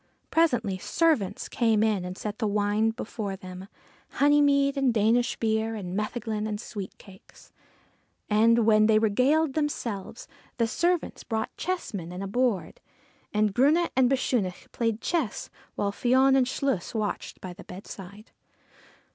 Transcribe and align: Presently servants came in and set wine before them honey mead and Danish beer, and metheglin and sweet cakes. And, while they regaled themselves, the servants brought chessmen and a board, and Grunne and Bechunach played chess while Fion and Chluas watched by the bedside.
Presently 0.31 0.79
servants 0.79 1.47
came 1.47 1.83
in 1.83 2.03
and 2.03 2.17
set 2.17 2.41
wine 2.41 2.89
before 2.89 3.35
them 3.35 3.67
honey 4.13 4.41
mead 4.41 4.75
and 4.75 4.91
Danish 4.91 5.35
beer, 5.37 5.75
and 5.75 5.95
metheglin 5.95 6.47
and 6.47 6.59
sweet 6.59 6.97
cakes. 6.97 7.51
And, 8.27 8.65
while 8.65 8.87
they 8.87 8.97
regaled 8.97 9.53
themselves, 9.53 10.27
the 10.57 10.65
servants 10.65 11.23
brought 11.23 11.55
chessmen 11.55 12.11
and 12.11 12.23
a 12.23 12.27
board, 12.27 12.81
and 13.31 13.53
Grunne 13.53 13.89
and 13.95 14.09
Bechunach 14.09 14.71
played 14.71 15.01
chess 15.01 15.51
while 15.75 15.91
Fion 15.91 16.35
and 16.35 16.47
Chluas 16.47 16.95
watched 16.95 17.39
by 17.39 17.53
the 17.53 17.63
bedside. 17.63 18.31